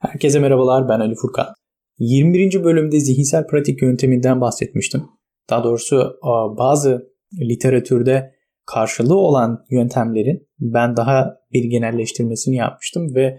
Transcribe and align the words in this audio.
Herkese 0.00 0.38
merhabalar 0.38 0.88
ben 0.88 1.00
Ali 1.00 1.14
Furkan. 1.14 1.46
21. 1.98 2.64
bölümde 2.64 3.00
zihinsel 3.00 3.46
pratik 3.46 3.82
yönteminden 3.82 4.40
bahsetmiştim. 4.40 5.02
Daha 5.50 5.64
doğrusu 5.64 6.16
bazı 6.58 7.08
literatürde 7.40 8.32
karşılığı 8.66 9.16
olan 9.16 9.64
yöntemlerin 9.70 10.48
ben 10.60 10.96
daha 10.96 11.36
bir 11.52 11.64
genelleştirmesini 11.64 12.56
yapmıştım 12.56 13.14
ve 13.14 13.38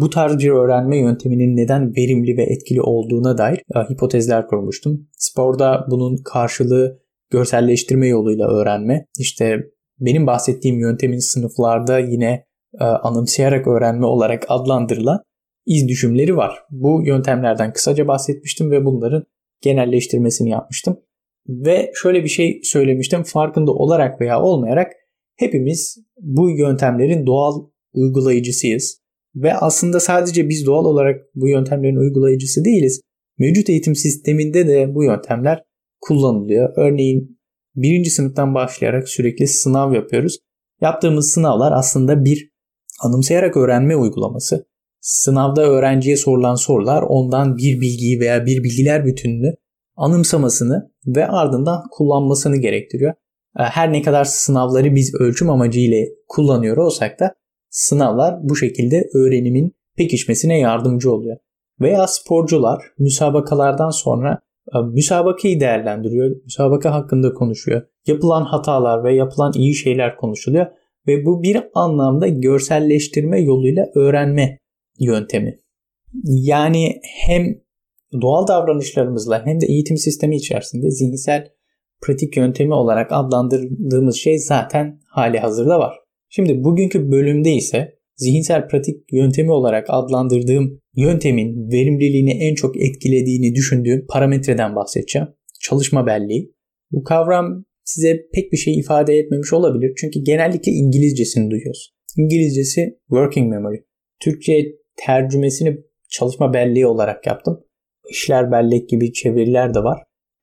bu 0.00 0.10
tarz 0.10 0.38
bir 0.38 0.50
öğrenme 0.50 0.98
yönteminin 0.98 1.56
neden 1.56 1.96
verimli 1.96 2.36
ve 2.36 2.42
etkili 2.42 2.82
olduğuna 2.82 3.38
dair 3.38 3.62
hipotezler 3.90 4.46
kurmuştum. 4.46 5.08
Sporda 5.18 5.86
bunun 5.90 6.16
karşılığı 6.24 6.98
görselleştirme 7.30 8.08
yoluyla 8.08 8.48
öğrenme. 8.48 9.04
İşte 9.18 9.56
benim 10.00 10.26
bahsettiğim 10.26 10.80
yöntemin 10.80 11.18
sınıflarda 11.18 11.98
yine 11.98 12.44
anımsayarak 12.80 13.66
öğrenme 13.66 14.06
olarak 14.06 14.44
adlandırılan 14.48 15.18
iz 15.68 15.88
düşümleri 15.88 16.36
var. 16.36 16.58
Bu 16.70 17.02
yöntemlerden 17.06 17.72
kısaca 17.72 18.08
bahsetmiştim 18.08 18.70
ve 18.70 18.84
bunların 18.84 19.24
genelleştirmesini 19.60 20.50
yapmıştım. 20.50 21.00
Ve 21.48 21.92
şöyle 22.02 22.24
bir 22.24 22.28
şey 22.28 22.60
söylemiştim. 22.64 23.22
Farkında 23.22 23.72
olarak 23.72 24.20
veya 24.20 24.42
olmayarak 24.42 24.92
hepimiz 25.36 25.98
bu 26.20 26.50
yöntemlerin 26.50 27.26
doğal 27.26 27.66
uygulayıcısıyız. 27.94 29.00
Ve 29.34 29.54
aslında 29.54 30.00
sadece 30.00 30.48
biz 30.48 30.66
doğal 30.66 30.84
olarak 30.84 31.20
bu 31.34 31.48
yöntemlerin 31.48 31.96
uygulayıcısı 31.96 32.64
değiliz. 32.64 33.00
Mevcut 33.38 33.68
eğitim 33.68 33.94
sisteminde 33.94 34.68
de 34.68 34.94
bu 34.94 35.04
yöntemler 35.04 35.64
kullanılıyor. 36.00 36.72
Örneğin 36.76 37.38
birinci 37.74 38.10
sınıftan 38.10 38.54
başlayarak 38.54 39.08
sürekli 39.08 39.46
sınav 39.46 39.94
yapıyoruz. 39.94 40.38
Yaptığımız 40.80 41.30
sınavlar 41.32 41.72
aslında 41.72 42.24
bir 42.24 42.50
anımsayarak 43.00 43.56
öğrenme 43.56 43.96
uygulaması. 43.96 44.66
Sınavda 45.00 45.62
öğrenciye 45.62 46.16
sorulan 46.16 46.54
sorular 46.54 47.02
ondan 47.02 47.56
bir 47.56 47.80
bilgiyi 47.80 48.20
veya 48.20 48.46
bir 48.46 48.62
bilgiler 48.62 49.04
bütününü 49.04 49.54
anımsamasını 49.96 50.90
ve 51.06 51.26
ardından 51.26 51.82
kullanmasını 51.90 52.56
gerektiriyor. 52.56 53.12
Ee, 53.58 53.62
her 53.62 53.92
ne 53.92 54.02
kadar 54.02 54.24
sınavları 54.24 54.94
biz 54.94 55.14
ölçüm 55.14 55.50
amacıyla 55.50 55.98
kullanıyor 56.28 56.76
olsak 56.76 57.20
da 57.20 57.34
sınavlar 57.70 58.34
bu 58.42 58.56
şekilde 58.56 59.08
öğrenimin 59.14 59.76
pekişmesine 59.96 60.58
yardımcı 60.58 61.12
oluyor. 61.12 61.36
Veya 61.80 62.06
sporcular 62.06 62.82
müsabakalardan 62.98 63.90
sonra 63.90 64.40
e, 64.74 64.78
müsabakayı 64.78 65.60
değerlendiriyor, 65.60 66.36
müsabaka 66.44 66.94
hakkında 66.94 67.34
konuşuyor. 67.34 67.82
Yapılan 68.06 68.42
hatalar 68.42 69.04
ve 69.04 69.14
yapılan 69.14 69.52
iyi 69.56 69.74
şeyler 69.74 70.16
konuşuluyor 70.16 70.66
ve 71.06 71.24
bu 71.24 71.42
bir 71.42 71.62
anlamda 71.74 72.28
görselleştirme 72.28 73.40
yoluyla 73.40 73.86
öğrenme 73.94 74.58
yöntemi. 74.98 75.60
Yani 76.24 77.00
hem 77.26 77.60
doğal 78.22 78.46
davranışlarımızla 78.46 79.46
hem 79.46 79.60
de 79.60 79.66
eğitim 79.66 79.96
sistemi 79.96 80.36
içerisinde 80.36 80.90
zihinsel 80.90 81.48
pratik 82.02 82.36
yöntemi 82.36 82.74
olarak 82.74 83.12
adlandırdığımız 83.12 84.16
şey 84.16 84.38
zaten 84.38 85.00
hali 85.06 85.38
hazırda 85.38 85.78
var. 85.78 85.94
Şimdi 86.28 86.64
bugünkü 86.64 87.10
bölümde 87.10 87.52
ise 87.52 87.98
zihinsel 88.16 88.68
pratik 88.68 89.12
yöntemi 89.12 89.52
olarak 89.52 89.86
adlandırdığım 89.88 90.80
yöntemin 90.96 91.70
verimliliğini 91.72 92.30
en 92.30 92.54
çok 92.54 92.76
etkilediğini 92.76 93.54
düşündüğüm 93.54 94.06
parametreden 94.06 94.76
bahsedeceğim. 94.76 95.28
Çalışma 95.60 96.06
belleği. 96.06 96.52
Bu 96.90 97.04
kavram 97.04 97.64
size 97.84 98.26
pek 98.32 98.52
bir 98.52 98.56
şey 98.56 98.78
ifade 98.78 99.14
etmemiş 99.14 99.52
olabilir 99.52 99.92
çünkü 99.96 100.20
genellikle 100.20 100.72
İngilizcesini 100.72 101.50
duyuyoruz. 101.50 101.94
İngilizcesi 102.16 102.98
working 103.08 103.50
memory. 103.50 103.76
Türkçe 104.20 104.64
tercümesini 105.06 105.78
çalışma 106.08 106.54
belleği 106.54 106.86
olarak 106.86 107.26
yaptım. 107.26 107.64
İşler 108.10 108.52
bellek 108.52 108.88
gibi 108.88 109.12
çeviriler 109.12 109.74
de 109.74 109.78
var. 109.78 110.02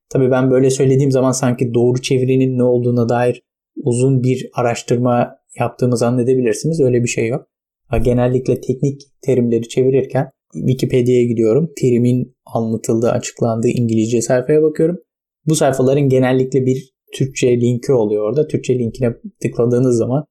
Tabii 0.09 0.31
ben 0.31 0.51
böyle 0.51 0.69
söylediğim 0.69 1.11
zaman 1.11 1.31
sanki 1.31 1.73
doğru 1.73 2.01
çevirinin 2.01 2.57
ne 2.57 2.63
olduğuna 2.63 3.09
dair 3.09 3.41
uzun 3.83 4.23
bir 4.23 4.49
araştırma 4.53 5.35
yaptığımı 5.59 5.97
zannedebilirsiniz. 5.97 6.81
Öyle 6.81 7.03
bir 7.03 7.07
şey 7.07 7.27
yok. 7.27 7.47
Genellikle 8.03 8.61
teknik 8.61 9.01
terimleri 9.21 9.67
çevirirken 9.67 10.29
Wikipedia'ya 10.53 11.23
gidiyorum. 11.23 11.71
Terimin 11.81 12.35
anlatıldığı, 12.45 13.11
açıklandığı 13.11 13.67
İngilizce 13.67 14.21
sayfaya 14.21 14.61
bakıyorum. 14.61 14.97
Bu 15.45 15.55
sayfaların 15.55 16.09
genellikle 16.09 16.65
bir 16.65 16.95
Türkçe 17.13 17.61
linki 17.61 17.93
oluyor 17.93 18.29
orada. 18.29 18.47
Türkçe 18.47 18.79
linkine 18.79 19.13
tıkladığınız 19.41 19.97
zaman 19.97 20.25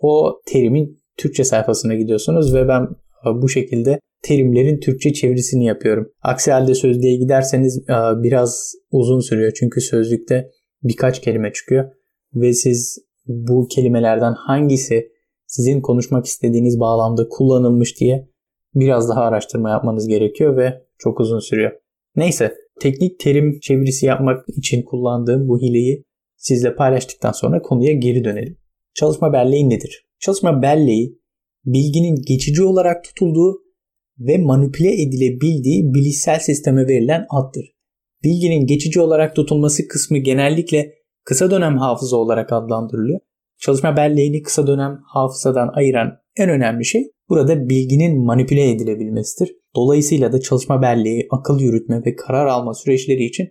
o 0.00 0.40
terimin 0.46 0.98
Türkçe 1.16 1.44
sayfasına 1.44 1.94
gidiyorsunuz 1.94 2.54
ve 2.54 2.68
ben 2.68 2.88
bu 3.24 3.48
şekilde 3.48 4.00
terimlerin 4.22 4.80
Türkçe 4.80 5.12
çevirisini 5.12 5.64
yapıyorum. 5.64 6.12
Aksi 6.22 6.52
halde 6.52 6.74
sözlüğe 6.74 7.16
giderseniz 7.16 7.78
e, 7.78 8.22
biraz 8.22 8.74
uzun 8.90 9.20
sürüyor 9.20 9.52
çünkü 9.56 9.80
sözlükte 9.80 10.50
birkaç 10.82 11.20
kelime 11.20 11.52
çıkıyor 11.52 11.90
ve 12.34 12.52
siz 12.52 12.98
bu 13.26 13.66
kelimelerden 13.68 14.32
hangisi 14.32 15.08
sizin 15.46 15.80
konuşmak 15.80 16.26
istediğiniz 16.26 16.80
bağlamda 16.80 17.28
kullanılmış 17.28 18.00
diye 18.00 18.28
biraz 18.74 19.08
daha 19.08 19.20
araştırma 19.20 19.70
yapmanız 19.70 20.08
gerekiyor 20.08 20.56
ve 20.56 20.82
çok 20.98 21.20
uzun 21.20 21.38
sürüyor. 21.38 21.72
Neyse, 22.16 22.54
teknik 22.80 23.20
terim 23.20 23.60
çevirisi 23.60 24.06
yapmak 24.06 24.44
için 24.48 24.82
kullandığım 24.82 25.48
bu 25.48 25.60
hileyi 25.60 26.04
sizle 26.36 26.74
paylaştıktan 26.74 27.32
sonra 27.32 27.62
konuya 27.62 27.92
geri 27.92 28.24
dönelim. 28.24 28.56
Çalışma 28.94 29.32
belleği 29.32 29.70
nedir? 29.70 30.06
Çalışma 30.20 30.62
belleği 30.62 31.21
bilginin 31.64 32.22
geçici 32.28 32.62
olarak 32.62 33.04
tutulduğu 33.04 33.62
ve 34.18 34.38
manipüle 34.38 35.02
edilebildiği 35.02 35.94
bilişsel 35.94 36.38
sisteme 36.38 36.88
verilen 36.88 37.26
addır. 37.30 37.72
Bilginin 38.24 38.66
geçici 38.66 39.00
olarak 39.00 39.36
tutulması 39.36 39.88
kısmı 39.88 40.18
genellikle 40.18 40.94
kısa 41.24 41.50
dönem 41.50 41.78
hafıza 41.78 42.16
olarak 42.16 42.52
adlandırılıyor. 42.52 43.20
Çalışma 43.58 43.96
belleğini 43.96 44.42
kısa 44.42 44.66
dönem 44.66 44.98
hafızadan 45.04 45.70
ayıran 45.74 46.18
en 46.36 46.50
önemli 46.50 46.84
şey 46.84 47.10
burada 47.28 47.68
bilginin 47.68 48.24
manipüle 48.24 48.70
edilebilmesidir. 48.70 49.56
Dolayısıyla 49.76 50.32
da 50.32 50.40
çalışma 50.40 50.82
belleği, 50.82 51.26
akıl 51.30 51.60
yürütme 51.60 52.02
ve 52.06 52.16
karar 52.16 52.46
alma 52.46 52.74
süreçleri 52.74 53.24
için 53.24 53.48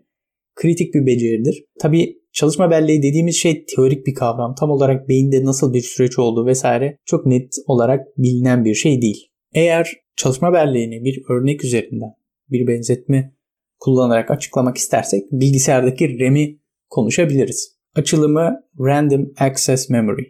kritik 0.56 0.94
bir 0.94 1.06
beceridir. 1.06 1.66
Tabi 1.80 2.21
çalışma 2.34 2.72
belleği 2.72 3.04
dediğimiz 3.04 3.36
şey 3.36 3.66
teorik 3.66 4.08
bir 4.08 4.14
kavram. 4.14 4.56
Tam 4.56 4.70
olarak 4.70 5.10
beyinde 5.10 5.46
nasıl 5.46 5.74
bir 5.74 5.82
süreç 5.82 6.20
olduğu 6.20 6.46
vesaire 6.46 6.98
çok 7.06 7.26
net 7.26 7.54
olarak 7.68 8.08
bilinen 8.18 8.66
bir 8.66 8.76
şey 8.76 9.02
değil. 9.02 9.28
Eğer 9.54 9.94
çalışma 10.16 10.54
belleğini 10.54 11.04
bir 11.04 11.22
örnek 11.30 11.64
üzerinden 11.64 12.12
bir 12.50 12.68
benzetme 12.68 13.36
kullanarak 13.80 14.32
açıklamak 14.32 14.78
istersek 14.78 15.32
bilgisayardaki 15.32 16.20
RAM'i 16.20 16.60
konuşabiliriz. 16.90 17.78
Açılımı 17.96 18.56
Random 18.80 19.34
Access 19.38 19.90
Memory. 19.90 20.24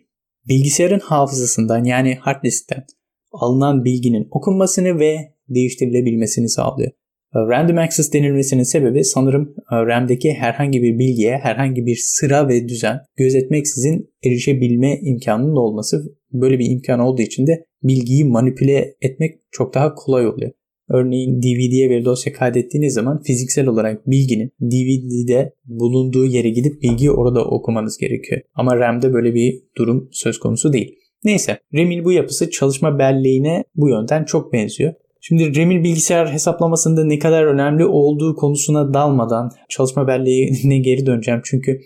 Bilgisayarın 0.48 1.00
hafızasından 1.00 1.84
yani 1.84 2.16
hard 2.16 2.44
diskten 2.44 2.86
alınan 3.32 3.86
bilginin 3.86 4.28
okunmasını 4.32 5.00
ve 5.00 5.18
değiştirilebilmesini 5.50 6.50
sağlıyor. 6.50 6.92
Random 7.36 7.78
access 7.78 8.14
denilmesinin 8.14 8.64
sebebi 8.64 9.04
sanırım 9.04 9.56
e, 9.72 9.76
RAM'deki 9.76 10.34
herhangi 10.34 10.82
bir 10.82 11.00
bilgiye 11.00 11.38
herhangi 11.38 11.86
bir 11.86 12.00
sıra 12.02 12.48
ve 12.48 12.68
düzen 12.68 13.00
gözetmeksizin 13.18 14.10
erişebilme 14.26 15.00
imkanının 15.02 15.56
olması. 15.56 16.16
Böyle 16.34 16.60
bir 16.60 16.72
imkan 16.72 17.00
olduğu 17.00 17.22
için 17.22 17.48
de 17.48 17.66
bilgiyi 17.84 18.26
manipüle 18.26 18.96
etmek 19.02 19.40
çok 19.52 19.74
daha 19.74 19.96
kolay 19.96 20.28
oluyor. 20.28 20.52
Örneğin 20.90 21.42
DVD'ye 21.42 21.90
bir 21.90 22.06
dosya 22.06 22.34
kaydettiğiniz 22.34 22.94
zaman 22.94 23.22
fiziksel 23.22 23.68
olarak 23.68 24.08
bilginin 24.08 24.52
DVD'de 24.62 25.54
bulunduğu 25.66 26.26
yere 26.26 26.50
gidip 26.50 26.82
bilgiyi 26.82 27.12
orada 27.12 27.46
okumanız 27.46 27.98
gerekiyor. 27.98 28.42
Ama 28.54 28.78
RAM'de 28.78 29.14
böyle 29.14 29.34
bir 29.34 29.64
durum 29.78 30.10
söz 30.12 30.40
konusu 30.40 30.74
değil. 30.74 30.96
Neyse 31.24 31.60
RAM'in 31.74 32.06
bu 32.06 32.12
yapısı 32.12 32.50
çalışma 32.50 33.00
belleğine 33.00 33.64
bu 33.76 33.90
yönden 33.90 34.24
çok 34.24 34.54
benziyor. 34.54 34.94
Şimdi 35.22 35.58
RAM'in 35.58 35.84
bilgisayar 35.84 36.34
hesaplamasında 36.34 37.04
ne 37.06 37.20
kadar 37.20 37.44
önemli 37.44 37.86
olduğu 37.86 38.36
konusuna 38.36 38.94
dalmadan 38.94 39.52
çalışma 39.70 40.08
belleğine 40.08 40.78
geri 40.82 41.06
döneceğim. 41.06 41.42
Çünkü 41.44 41.80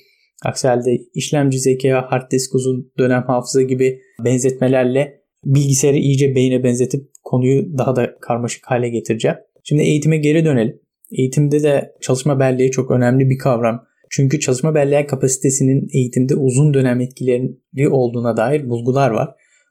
aksi 0.46 0.68
halde 0.68 0.98
işlemci 1.14 1.60
zeka, 1.60 2.06
hard 2.10 2.32
disk 2.32 2.56
uzun 2.56 2.92
dönem 2.98 3.24
hafıza 3.28 3.62
gibi 3.62 4.00
benzetmelerle 4.26 5.22
bilgisayarı 5.46 5.98
iyice 5.98 6.36
beyne 6.36 6.64
benzetip 6.64 7.10
konuyu 7.24 7.78
daha 7.78 7.96
da 7.96 8.16
karmaşık 8.22 8.66
hale 8.66 8.90
getireceğim. 8.90 9.38
Şimdi 9.64 9.82
eğitime 9.82 10.18
geri 10.18 10.46
dönelim. 10.46 10.80
Eğitimde 11.12 11.64
de 11.64 11.94
çalışma 12.02 12.40
belleği 12.40 12.72
çok 12.72 12.92
önemli 12.92 13.30
bir 13.30 13.38
kavram. 13.38 13.84
Çünkü 14.10 14.40
çalışma 14.40 14.76
belleği 14.76 15.06
kapasitesinin 15.06 15.88
eğitimde 15.94 16.36
uzun 16.36 16.74
dönem 16.74 17.02
etkileri 17.02 17.90
olduğuna 17.90 18.38
dair 18.38 18.70
bulgular 18.70 19.10
var. 19.10 19.30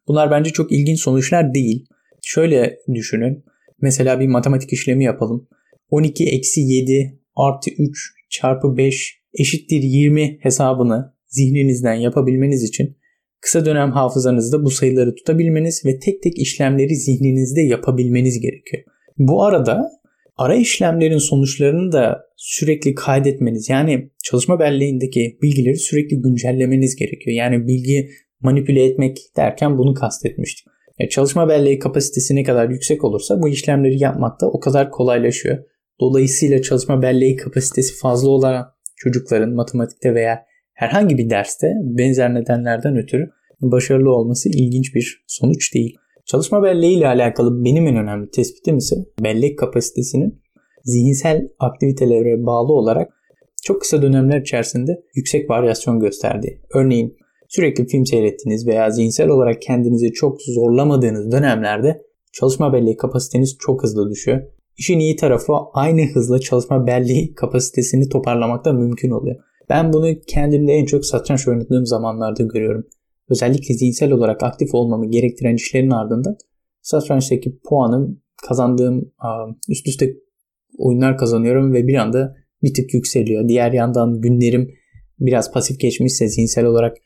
Bunlar 0.09 0.31
bence 0.31 0.51
çok 0.51 0.73
ilginç 0.73 1.01
sonuçlar 1.01 1.55
değil. 1.55 1.87
Şöyle 2.23 2.79
düşünün. 2.95 3.45
Mesela 3.85 4.21
bir 4.21 4.27
matematik 4.27 4.73
işlemi 4.73 5.05
yapalım. 5.05 5.49
12 5.89 6.25
eksi 6.25 6.61
7 6.61 7.21
artı 7.37 7.71
3 7.79 8.13
çarpı 8.31 8.77
5 8.77 9.21
eşittir 9.39 9.83
20 9.83 10.39
hesabını 10.41 11.15
zihninizden 11.27 11.95
yapabilmeniz 11.95 12.63
için 12.63 12.97
kısa 13.41 13.67
dönem 13.67 13.93
hafızanızda 13.93 14.65
bu 14.65 14.71
sayıları 14.71 15.15
tutabilmeniz 15.15 15.83
ve 15.87 15.99
tek 15.99 16.23
tek 16.23 16.39
işlemleri 16.39 16.97
zihninizde 16.97 17.61
yapabilmeniz 17.61 18.41
gerekiyor. 18.41 18.83
Bu 19.19 19.45
arada 19.45 19.91
ara 20.37 20.55
işlemlerin 20.55 21.19
sonuçlarını 21.19 21.93
da 21.93 22.21
sürekli 22.37 22.95
kaydetmeniz 22.95 23.69
yani 23.69 24.11
çalışma 24.23 24.61
belleğindeki 24.61 25.39
bilgileri 25.43 25.77
sürekli 25.77 26.21
güncellemeniz 26.21 26.97
gerekiyor. 26.97 27.37
Yani 27.37 27.67
bilgi 27.67 28.09
manipüle 28.41 28.85
etmek 28.85 29.19
derken 29.37 29.79
bunu 29.79 29.95
kastetmiştim. 29.95 30.74
Yani 30.99 31.11
çalışma 31.11 31.49
belleği 31.49 31.79
kapasitesi 31.79 32.35
ne 32.37 32.43
kadar 32.43 32.69
yüksek 32.69 33.05
olursa 33.05 33.43
bu 33.43 33.49
işlemleri 33.49 34.03
yapmak 34.03 34.41
da 34.41 34.51
o 34.51 34.61
kadar 34.61 34.91
kolaylaşıyor. 34.91 35.59
Dolayısıyla 36.01 36.63
çalışma 36.63 37.03
belleği 37.03 37.37
kapasitesi 37.37 37.99
fazla 37.99 38.31
olan 38.31 38.67
çocukların 38.97 39.55
matematikte 39.55 40.15
veya 40.15 40.45
herhangi 40.73 41.19
bir 41.19 41.31
derste 41.31 41.73
benzer 41.83 42.35
nedenlerden 42.35 42.97
ötürü 42.97 43.31
başarılı 43.61 44.15
olması 44.15 44.49
ilginç 44.49 44.95
bir 44.95 45.25
sonuç 45.27 45.75
değil. 45.75 45.97
Çalışma 46.27 46.63
belleği 46.63 46.99
ile 46.99 47.07
alakalı 47.07 47.65
benim 47.65 47.87
en 47.87 47.97
önemli 47.97 48.31
tespitim 48.31 48.77
ise 48.77 48.97
bellek 49.23 49.59
kapasitesinin 49.59 50.43
zihinsel 50.85 51.49
aktivitelere 51.59 52.47
bağlı 52.47 52.73
olarak 52.73 53.09
çok 53.63 53.81
kısa 53.81 54.03
dönemler 54.03 54.41
içerisinde 54.41 55.03
yüksek 55.15 55.51
varyasyon 55.51 56.01
gösterdiği. 56.01 56.61
Örneğin 56.75 57.17
sürekli 57.55 57.87
film 57.87 58.07
seyrettiğiniz 58.07 58.67
veya 58.67 58.91
zihinsel 58.91 59.29
olarak 59.29 59.63
kendinizi 59.63 60.13
çok 60.13 60.43
zorlamadığınız 60.43 61.33
dönemlerde 61.33 62.03
çalışma 62.33 62.73
belleği 62.73 62.97
kapasiteniz 62.97 63.57
çok 63.59 63.83
hızlı 63.83 64.11
düşüyor. 64.11 64.43
İşin 64.79 64.99
iyi 64.99 65.17
tarafı 65.17 65.53
aynı 65.73 66.03
hızla 66.15 66.41
çalışma 66.41 66.87
belleği 66.87 67.35
kapasitesini 67.35 68.09
toparlamak 68.09 68.65
da 68.65 68.73
mümkün 68.73 69.11
oluyor. 69.11 69.37
Ben 69.69 69.93
bunu 69.93 70.15
kendimde 70.27 70.73
en 70.73 70.85
çok 70.85 71.07
satranç 71.07 71.49
oynadığım 71.49 71.87
zamanlarda 71.87 72.43
görüyorum. 72.43 72.87
Özellikle 73.29 73.75
zihinsel 73.75 74.13
olarak 74.13 74.43
aktif 74.43 74.75
olmamı 74.75 75.11
gerektiren 75.11 75.55
işlerin 75.55 75.91
ardından 75.91 76.37
satrançtaki 76.83 77.59
puanım 77.69 78.21
kazandığım 78.49 79.13
üst 79.69 79.89
üste 79.89 80.15
oyunlar 80.79 81.19
kazanıyorum 81.19 81.73
ve 81.73 81.87
bir 81.87 81.95
anda 81.95 82.35
bir 82.63 82.75
tık 82.75 82.95
yükseliyor. 82.95 83.49
Diğer 83.49 83.73
yandan 83.73 84.21
günlerim 84.21 84.71
biraz 85.21 85.53
pasif 85.53 85.81
geçmişse, 85.81 86.29
zihinsel 86.29 86.65
olarak 86.65 86.97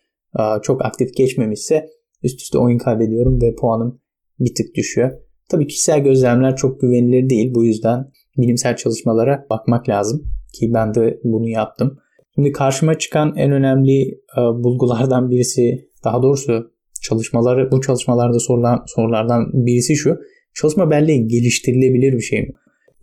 çok 0.63 0.85
aktif 0.85 1.17
geçmemişse 1.17 1.87
üst 2.23 2.41
üste 2.41 2.59
oyun 2.59 2.79
kaybediyorum 2.79 3.43
ve 3.43 3.55
puanım 3.55 4.01
bir 4.41 4.55
tık 4.55 4.75
düşüyor. 4.75 5.11
Tabii 5.51 5.67
kişisel 5.67 6.01
gözlemler 6.01 6.57
çok 6.57 6.81
güvenilir 6.81 7.31
değil. 7.31 7.55
Bu 7.55 7.65
yüzden 7.65 8.11
bilimsel 8.39 8.77
çalışmalara 8.77 9.47
bakmak 9.51 9.89
lazım 9.89 10.23
ki 10.55 10.71
ben 10.75 10.95
de 10.95 11.21
bunu 11.25 11.49
yaptım. 11.49 11.99
Şimdi 12.35 12.53
karşıma 12.53 12.99
çıkan 12.99 13.33
en 13.37 13.53
önemli 13.53 14.21
bulgulardan 14.37 15.31
birisi, 15.31 15.89
daha 16.05 16.23
doğrusu 16.23 16.71
çalışmaları 17.03 17.71
bu 17.71 17.81
çalışmalarda 17.81 18.39
sorulan 18.39 18.85
sorulardan 18.87 19.51
birisi 19.53 19.97
şu. 19.97 20.17
Çalışma 20.55 20.91
belleği 20.91 21.29
geliştirilebilir 21.29 22.13
bir 22.13 22.21
şey 22.21 22.41
mi? 22.41 22.53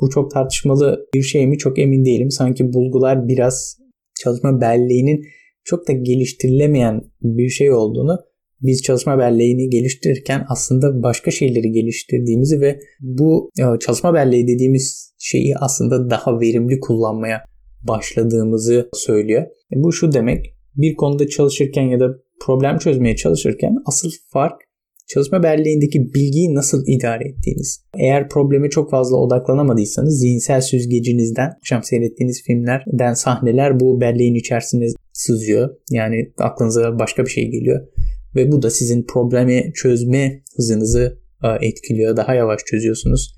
Bu 0.02 0.10
çok 0.10 0.32
tartışmalı 0.32 1.06
bir 1.14 1.22
şey 1.22 1.48
mi 1.48 1.58
çok 1.58 1.80
emin 1.80 2.06
değilim. 2.06 2.32
Sanki 2.32 2.74
bulgular 2.74 3.28
biraz 3.28 3.78
çalışma 4.24 4.62
belleğinin 4.62 5.26
çok 5.66 5.88
da 5.88 5.94
geliştirilemeyen 5.94 7.02
bir 7.22 7.50
şey 7.50 7.72
olduğunu 7.72 8.20
biz 8.62 8.84
çalışma 8.84 9.20
belleğini 9.20 9.70
geliştirirken 9.70 10.46
aslında 10.50 11.04
başka 11.04 11.32
şeyleri 11.32 11.72
geliştirdiğimizi 11.72 12.62
ve 12.62 12.80
bu 13.00 13.50
e, 13.60 13.80
çalışma 13.80 14.14
belleği 14.14 14.48
dediğimiz 14.48 15.14
şeyi 15.20 15.58
aslında 15.58 16.10
daha 16.10 16.40
verimli 16.40 16.80
kullanmaya 16.80 17.44
başladığımızı 17.88 18.90
söylüyor. 18.94 19.42
E, 19.44 19.76
bu 19.76 19.94
şu 19.94 20.12
demek 20.12 20.56
bir 20.76 20.96
konuda 20.96 21.28
çalışırken 21.28 21.84
ya 21.84 22.00
da 22.00 22.08
problem 22.46 22.78
çözmeye 22.78 23.16
çalışırken 23.16 23.76
asıl 23.86 24.12
fark 24.34 24.62
çalışma 25.08 25.44
belleğindeki 25.44 26.14
bilgiyi 26.14 26.56
nasıl 26.56 26.84
idare 26.88 27.30
ettiğiniz. 27.30 27.82
Eğer 27.98 28.30
probleme 28.30 28.70
çok 28.70 28.92
fazla 28.92 29.18
odaklanamadıysanız 29.18 30.20
zihinsel 30.20 30.62
süzgecinizden 30.62 31.50
akşam 31.58 31.84
seyrettiğiniz 31.84 32.44
filmlerden 32.44 33.14
sahneler 33.14 33.80
bu 33.80 34.02
belleğin 34.02 34.36
içerisine 34.36 34.86
sızıyor. 35.14 35.70
Yani 35.92 36.32
aklınıza 36.38 37.00
başka 37.00 37.26
bir 37.26 37.30
şey 37.30 37.52
geliyor. 37.52 37.88
Ve 38.36 38.52
bu 38.52 38.62
da 38.62 38.70
sizin 38.70 39.04
problemi 39.04 39.72
çözme 39.76 40.44
hızınızı 40.56 41.20
e, 41.44 41.68
etkiliyor. 41.68 42.18
Daha 42.18 42.36
yavaş 42.36 42.62
çözüyorsunuz. 42.66 43.36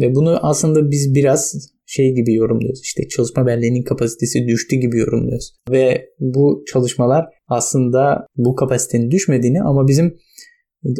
Ve 0.00 0.14
bunu 0.14 0.38
aslında 0.42 0.90
biz 0.90 1.14
biraz 1.14 1.54
şey 1.86 2.14
gibi 2.14 2.34
yorumluyoruz. 2.34 2.80
İşte 2.82 3.08
çalışma 3.08 3.46
belleğinin 3.46 3.82
kapasitesi 3.82 4.48
düştü 4.48 4.76
gibi 4.76 4.98
yorumluyoruz. 4.98 5.54
Ve 5.70 6.08
bu 6.20 6.64
çalışmalar 6.72 7.24
aslında 7.48 8.26
bu 8.36 8.54
kapasitenin 8.54 9.10
düşmediğini 9.10 9.62
ama 9.62 9.88
bizim 9.88 10.16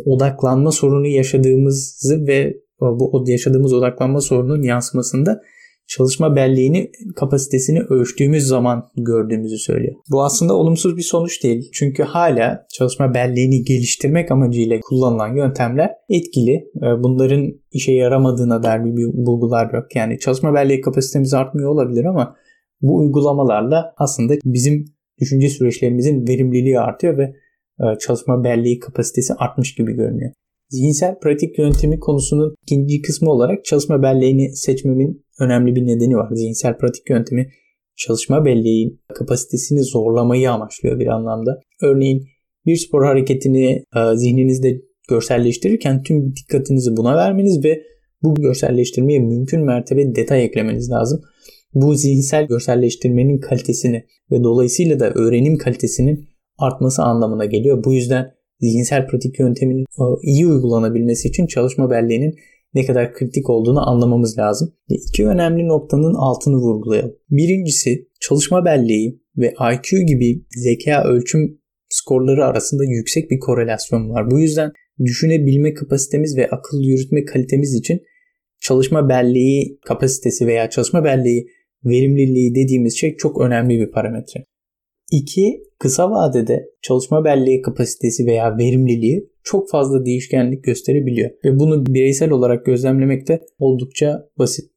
odaklanma 0.05 0.73
sorunu 0.73 1.07
yaşadığımızı 1.07 2.27
ve 2.27 2.57
bu 2.81 3.25
yaşadığımız 3.27 3.73
odaklanma 3.73 4.21
sorunun 4.21 4.63
yansımasında 4.63 5.41
çalışma 5.87 6.37
belleğini 6.37 6.91
kapasitesini 7.17 7.81
ölçtüğümüz 7.81 8.47
zaman 8.47 8.85
gördüğümüzü 8.97 9.59
söylüyor. 9.59 9.95
Bu 10.11 10.25
aslında 10.25 10.55
olumsuz 10.55 10.97
bir 10.97 11.03
sonuç 11.03 11.45
değil. 11.45 11.71
Çünkü 11.73 12.03
hala 12.03 12.67
çalışma 12.73 13.15
belleğini 13.15 13.65
geliştirmek 13.65 14.31
amacıyla 14.31 14.81
kullanılan 14.81 15.37
yöntemler 15.37 15.91
etkili. 16.09 16.53
Ee, 16.53 17.03
bunların 17.03 17.53
işe 17.73 17.93
yaramadığına 17.93 18.63
dair 18.63 18.85
bir 18.85 19.27
bulgular 19.27 19.75
yok. 19.75 19.97
Yani 19.97 20.19
çalışma 20.19 20.55
belleği 20.55 20.81
kapasitemiz 20.81 21.35
artmıyor 21.35 21.71
olabilir 21.71 22.05
ama 22.05 22.37
bu 22.81 22.97
uygulamalarla 22.97 23.95
aslında 23.97 24.35
bizim 24.45 24.85
düşünce 25.21 25.49
süreçlerimizin 25.49 26.29
verimliliği 26.29 26.81
artıyor 26.81 27.19
ve 27.19 27.23
e, 27.23 27.35
çalışma 28.01 28.45
belleği 28.45 28.79
kapasitesi 28.79 29.35
artmış 29.35 29.75
gibi 29.75 29.93
görünüyor. 29.93 30.33
Zihinsel 30.69 31.19
pratik 31.19 31.59
yöntemi 31.59 32.01
konusunun 32.01 32.55
ikinci 32.63 33.03
kısmı 33.03 33.31
olarak 33.31 33.65
çalışma 33.65 34.03
belleğini 34.03 34.57
seçmemin 34.57 35.25
önemli 35.41 35.75
bir 35.75 35.87
nedeni 35.87 36.17
var. 36.17 36.29
Zihinsel 36.33 36.79
pratik 36.79 37.11
yöntemi 37.11 37.51
çalışma 37.97 38.45
belleğin 38.45 39.01
kapasitesini 39.15 39.83
zorlamayı 39.83 40.51
amaçlıyor 40.51 40.99
bir 40.99 41.07
anlamda. 41.07 41.61
Örneğin 41.83 42.25
bir 42.67 42.77
spor 42.77 43.05
hareketini 43.05 43.85
e, 43.97 44.17
zihninizde 44.17 44.81
görselleştirirken 45.09 46.03
tüm 46.03 46.37
dikkatinizi 46.37 46.97
buna 46.97 47.17
vermeniz 47.17 47.65
ve 47.65 47.83
bu 48.23 48.35
görselleştirmeye 48.35 49.19
mümkün 49.19 49.65
mertebe 49.65 50.15
detay 50.15 50.45
eklemeniz 50.45 50.91
lazım. 50.91 51.23
Bu 51.75 51.95
zihinsel 51.95 52.47
görselleştirmenin 52.47 53.39
kalitesini 53.39 54.05
ve 54.31 54.45
dolayısıyla 54.45 55.01
da 55.01 55.11
öğrenim 55.11 55.59
kalitesinin 55.59 56.29
artması 56.59 57.03
anlamına 57.03 57.45
geliyor. 57.45 57.85
Bu 57.85 57.93
yüzden 57.93 58.35
zihinsel 58.61 59.07
pratik 59.07 59.39
yönteminin 59.39 59.83
e, 59.83 60.05
iyi 60.23 60.47
uygulanabilmesi 60.47 61.29
için 61.29 61.47
çalışma 61.47 61.91
belleğinin 61.91 62.35
ne 62.75 62.87
kadar 62.87 63.15
kritik 63.15 63.51
olduğunu 63.51 63.89
anlamamız 63.89 64.39
lazım. 64.39 64.73
İki 64.89 65.27
önemli 65.27 65.69
noktanın 65.69 66.15
altını 66.15 66.57
vurgulayalım. 66.57 67.15
Birincisi 67.31 68.09
çalışma 68.21 68.65
belleği 68.65 69.21
ve 69.37 69.55
IQ 69.73 70.07
gibi 70.07 70.45
zeka 70.57 71.05
ölçüm 71.05 71.59
skorları 71.89 72.45
arasında 72.45 72.85
yüksek 72.85 73.31
bir 73.31 73.39
korelasyon 73.39 74.11
var. 74.11 74.31
Bu 74.31 74.39
yüzden 74.39 74.73
düşünebilme 75.05 75.75
kapasitemiz 75.75 76.37
ve 76.37 76.51
akıl 76.51 76.83
yürütme 76.83 77.25
kalitemiz 77.25 77.75
için 77.75 78.03
çalışma 78.61 79.09
belleği 79.09 79.79
kapasitesi 79.87 80.47
veya 80.47 80.71
çalışma 80.71 81.05
belleği 81.05 81.47
verimliliği 81.85 82.55
dediğimiz 82.55 82.99
şey 82.99 83.17
çok 83.17 83.41
önemli 83.41 83.81
bir 83.81 83.91
parametre. 83.91 84.45
İki, 85.15 85.63
kısa 85.79 86.11
vadede 86.11 86.71
çalışma 86.83 87.25
belleği 87.25 87.63
kapasitesi 87.63 88.27
veya 88.27 88.59
verimliliği 88.59 89.31
çok 89.43 89.71
fazla 89.71 90.07
değişkenlik 90.07 90.65
gösterebiliyor 90.65 91.31
ve 91.45 91.59
bunu 91.59 91.87
bireysel 91.87 92.31
olarak 92.31 92.67
gözlemlemek 92.67 93.29
de 93.29 93.47
oldukça 93.59 94.29
basit. 94.39 94.71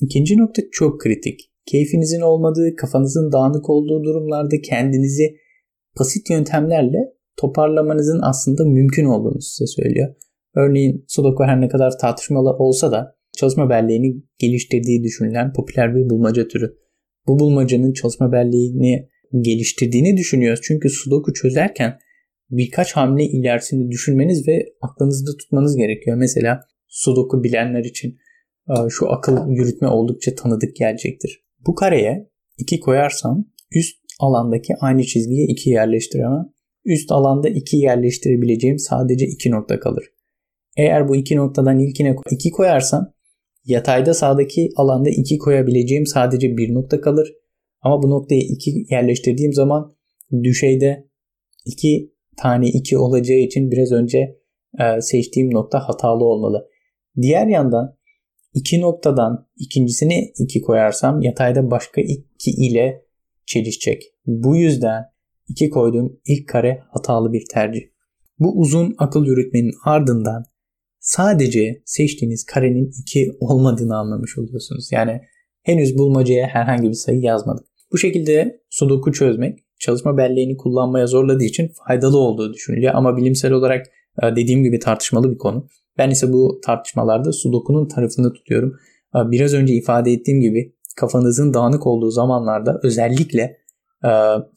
İkinci 0.00 0.38
nokta 0.38 0.62
çok 0.72 1.00
kritik. 1.00 1.40
Keyfinizin 1.66 2.20
olmadığı, 2.20 2.76
kafanızın 2.76 3.32
dağınık 3.32 3.70
olduğu 3.70 4.04
durumlarda 4.04 4.60
kendinizi 4.60 5.36
basit 5.98 6.30
yöntemlerle 6.30 6.98
toparlamanızın 7.36 8.20
aslında 8.22 8.64
mümkün 8.64 9.04
olduğunu 9.04 9.40
size 9.40 9.66
söylüyor. 9.66 10.14
Örneğin 10.56 11.04
Sudoku 11.08 11.44
her 11.44 11.60
ne 11.60 11.68
kadar 11.68 11.98
tartışmalı 11.98 12.50
olsa 12.50 12.92
da 12.92 13.16
çalışma 13.36 13.70
belleğini 13.70 14.22
geliştirdiği 14.38 15.02
düşünülen 15.02 15.52
popüler 15.52 15.94
bir 15.94 16.10
bulmaca 16.10 16.48
türü. 16.48 16.76
Bu 17.26 17.38
bulmacanın 17.38 17.92
çalışma 17.92 18.32
belleğini 18.32 19.09
geliştirdiğini 19.40 20.16
düşünüyoruz. 20.16 20.60
Çünkü 20.62 20.90
Sudoku 20.90 21.32
çözerken 21.32 21.98
birkaç 22.50 22.92
hamle 22.92 23.24
ilerisini 23.24 23.90
düşünmeniz 23.90 24.48
ve 24.48 24.72
aklınızda 24.80 25.30
tutmanız 25.36 25.76
gerekiyor. 25.76 26.16
Mesela 26.16 26.60
Sudoku 26.88 27.44
bilenler 27.44 27.84
için 27.84 28.18
e, 28.68 28.74
şu 28.90 29.10
akıl 29.12 29.50
yürütme 29.50 29.88
oldukça 29.88 30.34
tanıdık 30.34 30.76
gelecektir. 30.76 31.44
Bu 31.66 31.74
kareye 31.74 32.30
2 32.58 32.80
koyarsam 32.80 33.44
üst 33.74 33.96
alandaki 34.20 34.74
aynı 34.80 35.04
çizgiye 35.04 35.46
2 35.46 35.70
yerleştiremem. 35.70 36.46
Üst 36.84 37.12
alanda 37.12 37.48
2 37.48 37.76
yerleştirebileceğim 37.76 38.78
sadece 38.78 39.26
2 39.26 39.50
nokta 39.50 39.80
kalır. 39.80 40.04
Eğer 40.76 41.08
bu 41.08 41.16
iki 41.16 41.36
noktadan 41.36 41.78
ilkine 41.78 42.16
2 42.30 42.50
koyarsam 42.50 43.12
yatayda 43.64 44.14
sağdaki 44.14 44.68
alanda 44.76 45.10
2 45.10 45.38
koyabileceğim 45.38 46.06
sadece 46.06 46.56
bir 46.56 46.74
nokta 46.74 47.00
kalır. 47.00 47.32
Ama 47.82 48.02
bu 48.02 48.10
noktaya 48.10 48.40
2 48.40 48.86
yerleştirdiğim 48.90 49.52
zaman 49.52 49.92
düşeyde 50.42 51.08
2 51.66 52.14
tane 52.36 52.68
2 52.68 52.98
olacağı 52.98 53.38
için 53.38 53.70
biraz 53.70 53.92
önce 53.92 54.18
e, 54.80 55.00
seçtiğim 55.00 55.54
nokta 55.54 55.88
hatalı 55.88 56.24
olmalı. 56.24 56.68
Diğer 57.22 57.46
yandan 57.46 57.96
iki 58.54 58.80
noktadan 58.80 59.48
ikincisini 59.56 60.32
iki 60.38 60.60
koyarsam 60.60 61.22
yatayda 61.22 61.70
başka 61.70 62.00
iki 62.00 62.50
ile 62.50 63.04
çelişecek. 63.46 64.02
Bu 64.26 64.56
yüzden 64.56 65.04
iki 65.48 65.70
koyduğum 65.70 66.20
ilk 66.26 66.48
kare 66.48 66.82
hatalı 66.88 67.32
bir 67.32 67.44
tercih. 67.52 67.82
Bu 68.38 68.52
uzun 68.60 68.94
akıl 68.98 69.26
yürütmenin 69.26 69.74
ardından 69.84 70.44
sadece 71.00 71.82
seçtiğiniz 71.84 72.44
karenin 72.44 72.90
2 73.00 73.32
olmadığını 73.40 73.96
anlamış 73.96 74.38
oluyorsunuz. 74.38 74.88
Yani 74.92 75.20
henüz 75.62 75.98
bulmacaya 75.98 76.46
herhangi 76.46 76.88
bir 76.88 76.94
sayı 76.94 77.20
yazmadık. 77.20 77.69
Bu 77.92 77.98
şekilde 77.98 78.60
sudoku 78.70 79.12
çözmek 79.12 79.58
çalışma 79.78 80.16
belleğini 80.16 80.56
kullanmaya 80.56 81.06
zorladığı 81.06 81.44
için 81.44 81.70
faydalı 81.86 82.18
olduğu 82.18 82.52
düşünülüyor 82.52 82.94
ama 82.94 83.16
bilimsel 83.16 83.52
olarak 83.52 83.86
e, 84.22 84.36
dediğim 84.36 84.62
gibi 84.62 84.78
tartışmalı 84.78 85.32
bir 85.32 85.38
konu. 85.38 85.66
Ben 85.98 86.10
ise 86.10 86.32
bu 86.32 86.60
tartışmalarda 86.66 87.32
sudokunun 87.32 87.88
tarafını 87.88 88.32
tutuyorum. 88.32 88.72
E, 89.16 89.30
biraz 89.30 89.54
önce 89.54 89.74
ifade 89.74 90.12
ettiğim 90.12 90.40
gibi 90.40 90.74
kafanızın 90.96 91.54
dağınık 91.54 91.86
olduğu 91.86 92.10
zamanlarda 92.10 92.80
özellikle 92.82 93.56
e, 94.04 94.10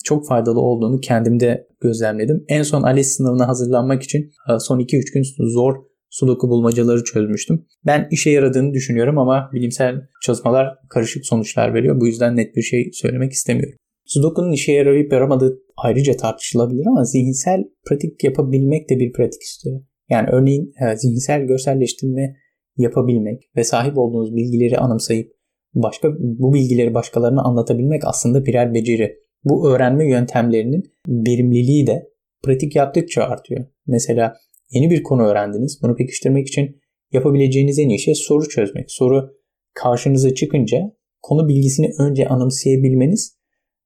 çok 0.03 0.27
faydalı 0.27 0.59
olduğunu 0.59 0.99
kendimde 0.99 1.67
gözlemledim. 1.81 2.45
En 2.47 2.63
son 2.63 2.83
ALES 2.83 3.17
sınavına 3.17 3.47
hazırlanmak 3.47 4.03
için 4.03 4.31
son 4.59 4.79
2-3 4.79 5.13
gün 5.13 5.23
zor 5.47 5.75
sudoku 6.13 6.50
bulmacaları 6.50 7.03
çözmüştüm. 7.03 7.65
Ben 7.86 8.08
işe 8.12 8.29
yaradığını 8.29 8.74
düşünüyorum 8.74 9.17
ama 9.17 9.50
bilimsel 9.53 9.96
çalışmalar 10.25 10.67
karışık 10.89 11.25
sonuçlar 11.25 11.74
veriyor. 11.74 12.01
Bu 12.01 12.08
yüzden 12.08 12.38
net 12.38 12.55
bir 12.55 12.62
şey 12.62 12.89
söylemek 12.93 13.32
istemiyorum. 13.32 13.77
Sudoku'nun 14.05 14.51
işe 14.51 14.72
yarayıp 14.72 15.13
yaramadığı 15.13 15.60
ayrıca 15.77 16.13
tartışılabilir 16.13 16.86
ama 16.88 17.03
zihinsel 17.03 17.63
pratik 17.88 18.24
yapabilmek 18.24 18.89
de 18.89 19.00
bir 19.00 19.13
pratik 19.13 19.41
istiyor. 19.41 19.82
Yani 20.10 20.29
örneğin 20.32 20.74
e, 20.82 20.98
zihinsel 20.98 21.41
görselleştirme 21.41 22.36
yapabilmek 22.77 23.41
ve 23.55 23.63
sahip 23.63 23.98
olduğunuz 23.98 24.36
bilgileri 24.36 24.77
anımsayıp 24.77 25.32
başka 25.74 26.10
bu 26.20 26.53
bilgileri 26.53 26.93
başkalarına 26.93 27.41
anlatabilmek 27.41 28.01
aslında 28.05 28.46
birer 28.46 28.74
beceri. 28.74 29.17
Bu 29.43 29.70
öğrenme 29.70 30.10
yöntemlerinin 30.10 30.84
verimliliği 31.08 31.88
de 31.88 32.10
pratik 32.43 32.75
yaptıkça 32.75 33.24
artıyor. 33.24 33.65
Mesela 33.88 34.34
Yeni 34.73 34.89
bir 34.89 35.03
konu 35.03 35.21
öğrendiniz. 35.21 35.79
Bunu 35.83 35.95
pekiştirmek 35.95 36.47
için 36.47 36.81
yapabileceğiniz 37.11 37.79
en 37.79 37.89
iyi 37.89 37.99
şey 37.99 38.15
soru 38.15 38.49
çözmek. 38.49 38.91
Soru 38.91 39.29
karşınıza 39.73 40.33
çıkınca 40.33 40.77
konu 41.21 41.47
bilgisini 41.47 41.89
önce 41.99 42.27
anımsayabilmeniz 42.27 43.37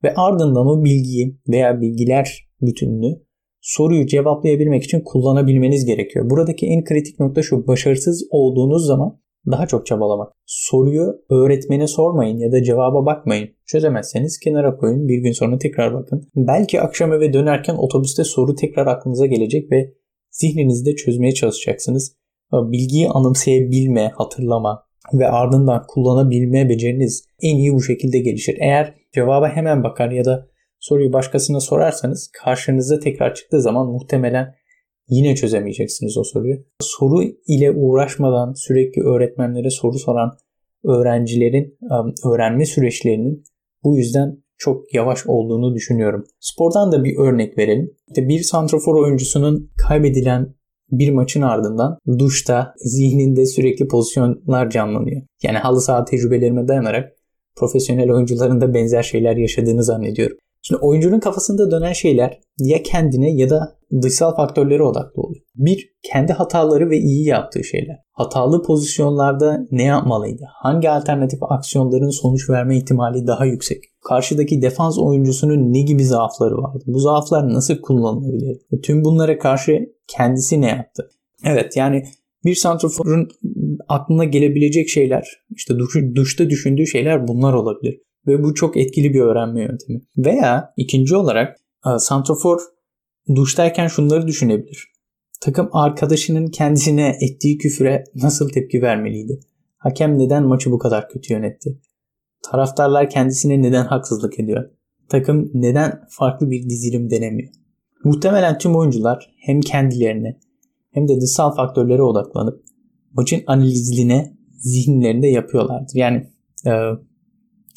ve 0.04 0.14
ardından 0.14 0.68
o 0.68 0.84
bilgiyi 0.84 1.38
veya 1.50 1.82
bilgiler 1.82 2.48
bütününü 2.62 3.28
soruyu 3.62 4.06
cevaplayabilmek 4.06 4.84
için 4.84 5.02
kullanabilmeniz 5.06 5.86
gerekiyor. 5.86 6.30
Buradaki 6.30 6.66
en 6.66 6.84
kritik 6.84 7.20
nokta 7.20 7.42
şu. 7.42 7.68
Başarısız 7.68 8.28
olduğunuz 8.32 8.86
zaman 8.86 9.20
daha 9.52 9.68
çok 9.68 9.86
çabalamak. 9.86 10.34
Soruyu 10.46 11.16
öğretmene 11.30 11.88
sormayın 11.88 12.38
ya 12.38 12.52
da 12.52 12.64
cevaba 12.64 13.06
bakmayın. 13.06 13.50
Çözemezseniz 13.66 14.40
kenara 14.40 14.78
koyun. 14.78 15.08
Bir 15.08 15.18
gün 15.18 15.32
sonra 15.32 15.58
tekrar 15.58 15.94
bakın. 15.94 16.28
Belki 16.36 16.82
akşam 16.82 17.14
eve 17.14 17.34
dönerken 17.34 17.76
otobüste 17.76 18.24
soru 18.24 18.56
tekrar 18.56 18.88
aklınıza 18.88 19.26
gelecek 19.26 19.72
ve 19.72 19.94
zihninizde 20.38 20.96
çözmeye 20.96 21.34
çalışacaksınız. 21.34 22.16
Bilgiyi 22.54 23.10
anımsayabilme, 23.10 24.12
hatırlama 24.16 24.84
ve 25.14 25.28
ardından 25.28 25.84
kullanabilme 25.88 26.70
beceriniz 26.70 27.26
en 27.42 27.58
iyi 27.58 27.74
bu 27.74 27.82
şekilde 27.82 28.20
gelişir. 28.20 28.58
Eğer 28.60 28.96
cevaba 29.14 29.50
hemen 29.50 29.84
bakar 29.84 30.12
ya 30.12 30.26
da 30.26 30.48
soruyu 30.80 31.14
başkasına 31.14 31.60
sorarsanız 31.60 32.32
karşınıza 32.44 33.00
tekrar 33.00 33.36
çıktığı 33.36 33.62
zaman 33.62 33.88
muhtemelen 33.88 34.56
yine 35.10 35.36
çözemeyeceksiniz 35.36 36.18
o 36.18 36.24
soruyu. 36.24 36.56
Soru 36.82 37.24
ile 37.48 37.72
uğraşmadan 37.72 38.54
sürekli 38.54 39.02
öğretmenlere 39.02 39.70
soru 39.70 40.00
soran 40.00 40.38
öğrencilerin 40.84 41.78
öğrenme 42.26 42.66
süreçlerinin 42.66 43.44
bu 43.84 43.98
yüzden 43.98 44.44
çok 44.58 44.94
yavaş 44.94 45.28
olduğunu 45.28 45.76
düşünüyorum. 45.76 46.26
Spordan 46.40 46.92
da 46.92 47.04
bir 47.04 47.18
örnek 47.18 47.58
verelim. 47.58 47.92
İşte 48.08 48.28
bir 48.28 48.40
santrafor 48.40 48.96
oyuncusunun 48.96 49.72
kaybedilen 49.88 50.56
bir 50.92 51.12
maçın 51.12 51.42
ardından 51.42 51.98
duşta 52.20 52.74
zihninde 52.78 53.46
sürekli 53.46 53.88
pozisyonlar 53.88 54.70
canlanıyor. 54.70 55.22
Yani 55.44 55.58
halı 55.58 55.82
saha 55.82 56.06
tecrübelerime 56.06 56.68
dayanarak 56.68 57.14
profesyonel 57.56 58.12
oyuncuların 58.12 58.62
da 58.62 58.74
benzer 58.74 59.04
şeyler 59.04 59.38
yaşadığını 59.38 59.84
zannediyorum. 59.84 60.38
Şimdi 60.62 60.82
oyuncunun 60.82 61.20
kafasında 61.20 61.72
dönen 61.72 61.94
şeyler 61.94 62.40
ya 62.60 62.84
kendine 62.84 63.32
ya 63.32 63.50
da 63.50 63.78
dışsal 64.02 64.36
faktörlere 64.36 64.84
odaklı 64.84 65.22
oluyor. 65.22 65.42
Bir, 65.56 65.90
kendi 66.04 66.34
hataları 66.34 66.90
ve 66.90 66.98
iyi 66.98 67.28
yaptığı 67.28 67.64
şeyler. 67.64 67.96
Hatalı 68.12 68.64
pozisyonlarda 68.64 69.68
ne 69.72 69.84
yapmalıydı? 69.84 70.44
Hangi 70.54 70.90
alternatif 70.90 71.40
aksiyonların 71.44 72.10
sonuç 72.10 72.50
verme 72.50 72.78
ihtimali 72.78 73.28
daha 73.28 73.46
yüksek? 73.46 73.84
Karşıdaki 74.08 74.62
defans 74.62 75.00
oyuncusunun 75.00 75.74
ne 75.74 75.82
gibi 75.82 76.06
zaafları 76.06 76.58
vardı? 76.58 76.84
Bu 76.88 77.00
zaaflar 77.00 77.54
nasıl 77.54 77.82
kullanılabilir? 77.82 78.58
Tüm 78.84 79.04
bunlara 79.04 79.40
karşı 79.40 79.80
kendisi 80.08 80.62
ne 80.62 80.68
yaptı? 80.68 81.10
Evet 81.44 81.78
yani 81.78 82.04
bir 82.46 82.56
santraforun 82.56 83.30
aklına 83.88 84.24
gelebilecek 84.24 84.90
şeyler, 84.90 85.28
işte 85.56 85.78
duş, 85.80 85.96
duşta 86.16 86.50
düşündüğü 86.50 86.88
şeyler 86.88 87.28
bunlar 87.28 87.54
olabilir. 87.54 88.02
Ve 88.28 88.44
bu 88.44 88.54
çok 88.54 88.78
etkili 88.78 89.14
bir 89.14 89.20
öğrenme 89.20 89.62
yöntemi. 89.62 90.02
Veya 90.18 90.74
ikinci 90.78 91.16
olarak 91.16 91.58
e, 91.86 91.90
santrafor 92.00 92.60
duştayken 93.36 93.88
şunları 93.88 94.28
düşünebilir. 94.28 94.92
Takım 95.42 95.70
arkadaşının 95.72 96.48
kendisine 96.48 97.18
ettiği 97.22 97.58
küfüre 97.58 98.04
nasıl 98.16 98.50
tepki 98.50 98.82
vermeliydi? 98.82 99.40
Hakem 99.78 100.20
neden 100.20 100.44
maçı 100.44 100.72
bu 100.72 100.80
kadar 100.80 101.10
kötü 101.10 101.34
yönetti? 101.34 101.80
Taraftarlar 102.52 103.10
kendisine 103.10 103.62
neden 103.62 103.86
haksızlık 103.86 104.40
ediyor? 104.40 104.70
Takım 105.10 105.52
neden 105.54 106.02
farklı 106.10 106.52
bir 106.52 106.70
dizilim 106.70 107.10
denemiyor? 107.10 107.50
Muhtemelen 108.04 108.58
tüm 108.58 108.76
oyuncular 108.76 109.34
hem 109.40 109.62
kendilerine 109.62 110.40
hem 110.92 111.08
de 111.08 111.22
dışsal 111.22 111.56
faktörlere 111.56 112.02
odaklanıp 112.02 112.64
maçın 113.14 113.44
analizine 113.48 114.38
zihinlerinde 114.58 115.28
yapıyorlardır. 115.28 115.96
Yani 115.96 116.28
e, 116.66 116.72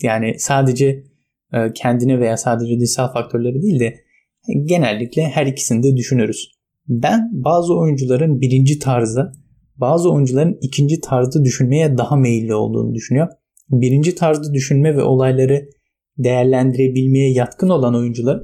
yani 0.02 0.34
sadece 0.38 1.04
e, 1.52 1.72
kendine 1.74 2.20
veya 2.20 2.36
sadece 2.36 2.80
dışsal 2.80 3.12
faktörleri 3.12 3.62
değil 3.62 3.80
de 3.80 3.94
genellikle 4.64 5.22
her 5.22 5.46
ikisini 5.46 5.82
de 5.82 5.96
düşünürüz. 5.96 6.50
Ben 6.88 7.30
bazı 7.32 7.74
oyuncuların 7.74 8.40
birinci 8.40 8.78
tarzda, 8.78 9.32
bazı 9.76 10.12
oyuncuların 10.12 10.58
ikinci 10.62 11.00
tarzda 11.00 11.44
düşünmeye 11.44 11.98
daha 11.98 12.16
meyilli 12.16 12.54
olduğunu 12.54 12.94
düşünüyorum. 12.94 13.32
Birinci 13.70 14.14
tarzda 14.14 14.54
düşünme 14.54 14.96
ve 14.96 15.02
olayları 15.02 15.68
değerlendirebilmeye 16.18 17.32
yatkın 17.32 17.68
olan 17.68 17.94
oyuncular 17.94 18.42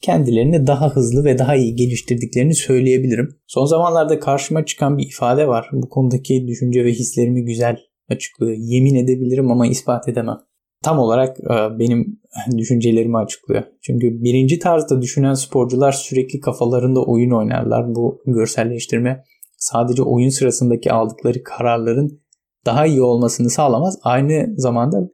kendilerini 0.00 0.66
daha 0.66 0.96
hızlı 0.96 1.24
ve 1.24 1.38
daha 1.38 1.56
iyi 1.56 1.74
geliştirdiklerini 1.74 2.54
söyleyebilirim. 2.54 3.28
Son 3.46 3.64
zamanlarda 3.64 4.18
karşıma 4.20 4.64
çıkan 4.64 4.98
bir 4.98 5.06
ifade 5.06 5.48
var. 5.48 5.68
Bu 5.72 5.88
konudaki 5.88 6.46
düşünce 6.48 6.84
ve 6.84 6.92
hislerimi 6.92 7.44
güzel 7.44 7.76
açıklıyor. 8.08 8.56
Yemin 8.58 8.94
edebilirim 8.94 9.50
ama 9.50 9.66
ispat 9.66 10.08
edemem 10.08 10.38
tam 10.82 10.98
olarak 10.98 11.40
e, 11.40 11.78
benim 11.78 12.20
düşüncelerimi 12.58 13.18
açıklıyor. 13.18 13.62
Çünkü 13.82 14.22
birinci 14.22 14.58
tarzda 14.58 15.02
düşünen 15.02 15.34
sporcular 15.34 15.92
sürekli 15.92 16.40
kafalarında 16.40 17.04
oyun 17.04 17.30
oynarlar. 17.30 17.94
Bu 17.94 18.22
görselleştirme 18.26 19.24
sadece 19.58 20.02
oyun 20.02 20.28
sırasındaki 20.28 20.92
aldıkları 20.92 21.42
kararların 21.42 22.20
daha 22.66 22.86
iyi 22.86 23.02
olmasını 23.02 23.50
sağlamaz. 23.50 23.98
Aynı 24.02 24.54
zamanda 24.56 25.10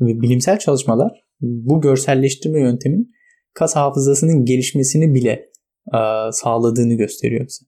bilimsel 0.00 0.58
çalışmalar 0.58 1.24
bu 1.40 1.80
görselleştirme 1.80 2.60
yöntemin 2.60 3.12
kas 3.54 3.76
hafızasının 3.76 4.44
gelişmesini 4.44 5.14
bile 5.14 5.30
e, 5.94 5.98
sağladığını 6.32 6.94
gösteriyor 6.94 7.46
bize. 7.46 7.64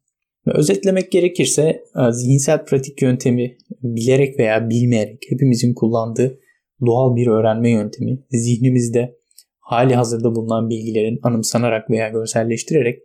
Özetlemek 0.46 1.12
gerekirse 1.12 1.62
e, 1.62 2.12
zihinsel 2.12 2.64
pratik 2.64 3.02
yöntemi 3.02 3.56
bilerek 3.82 4.38
veya 4.38 4.70
bilmeyerek 4.70 5.22
hepimizin 5.28 5.74
kullandığı 5.74 6.38
doğal 6.86 7.16
bir 7.16 7.26
öğrenme 7.26 7.70
yöntemi 7.70 8.18
zihnimizde 8.30 9.16
hali 9.60 9.94
hazırda 9.94 10.34
bulunan 10.34 10.70
bilgilerin 10.70 11.18
anımsanarak 11.22 11.90
veya 11.90 12.08
görselleştirerek 12.08 12.98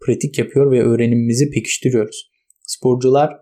pratik 0.00 0.38
yapıyor 0.38 0.70
ve 0.70 0.82
öğrenimimizi 0.82 1.50
pekiştiriyoruz. 1.50 2.30
Sporcular 2.66 3.32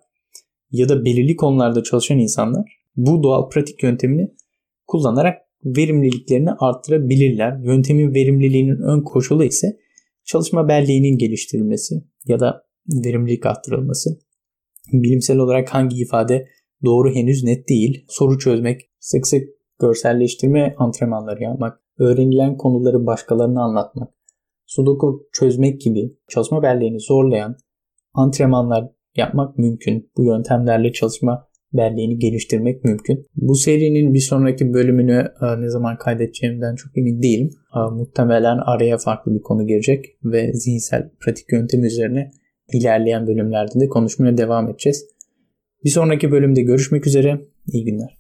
ya 0.71 0.89
da 0.89 1.05
belirli 1.05 1.37
konularda 1.37 1.83
çalışan 1.83 2.19
insanlar 2.19 2.81
bu 2.97 3.23
doğal 3.23 3.49
pratik 3.49 3.83
yöntemini 3.83 4.35
kullanarak 4.87 5.39
verimliliklerini 5.65 6.51
arttırabilirler. 6.51 7.59
Yöntemin 7.65 8.15
verimliliğinin 8.15 8.79
ön 8.83 9.03
koşulu 9.03 9.45
ise 9.45 9.77
çalışma 10.25 10.69
belleğinin 10.69 11.19
geliştirilmesi 11.19 11.95
ya 12.27 12.41
da 12.41 12.63
verimlilik 12.89 13.47
arttırılması. 13.47 14.19
Bilimsel 14.93 15.39
olarak 15.39 15.75
hangi 15.75 15.97
ifade 15.97 16.49
doğru 16.85 17.15
henüz 17.15 17.45
net 17.45 17.69
değil. 17.69 18.05
Soru 18.09 18.39
çözmek, 18.39 18.91
sık 19.01 19.27
sık 19.27 19.49
görselleştirme 19.81 20.75
antrenmanları 20.79 21.43
yapmak, 21.43 21.81
öğrenilen 21.99 22.57
konuları 22.57 23.07
başkalarına 23.07 23.63
anlatmak, 23.63 24.15
sudoku 24.67 25.29
çözmek 25.33 25.81
gibi 25.81 26.17
çalışma 26.29 26.63
belleğini 26.63 27.01
zorlayan 27.01 27.57
antrenmanlar 28.15 28.91
yapmak 29.17 29.59
mümkün. 29.59 30.11
Bu 30.17 30.25
yöntemlerle 30.25 30.93
çalışma 30.93 31.51
belleğini 31.73 32.19
geliştirmek 32.19 32.85
mümkün. 32.85 33.27
Bu 33.37 33.55
serinin 33.55 34.15
bir 34.15 34.21
sonraki 34.21 34.73
bölümünü 34.73 35.33
e, 35.43 35.61
ne 35.61 35.69
zaman 35.69 35.99
kaydedeceğimden 35.99 36.75
çok 36.75 36.99
emin 36.99 37.23
değilim. 37.23 37.51
E, 37.77 37.79
muhtemelen 37.95 38.59
araya 38.67 38.99
farklı 38.99 39.35
bir 39.35 39.43
konu 39.43 39.67
girecek 39.67 40.05
ve 40.25 40.53
zihinsel 40.53 41.11
pratik 41.21 41.53
yöntemi 41.53 41.87
üzerine 41.87 42.31
ilerleyen 42.73 43.27
bölümlerde 43.27 43.81
de 43.81 43.89
konuşmaya 43.89 44.39
devam 44.39 44.69
edeceğiz. 44.69 45.07
Bir 45.85 45.91
sonraki 45.91 46.31
bölümde 46.31 46.63
görüşmek 46.63 47.07
üzere. 47.07 47.41
İyi 47.67 47.85
günler. 47.85 48.19